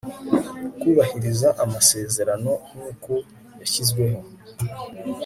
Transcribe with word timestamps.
kubahiriza 0.79 1.47
amasezerano 1.63 2.51
nk 2.79 2.83
uko 2.91 3.11
yashyizweho 3.59 4.19